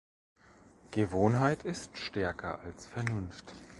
Gewohnheit 0.89 1.61
ist 1.61 1.95
stärker 1.95 2.59
als 2.61 2.87
Vernunft. 2.87 3.53